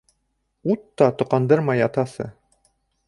Ут 0.75 0.87
та 1.01 1.09
тоҡандырмай 1.19 1.85
ятасы?! 1.85 2.31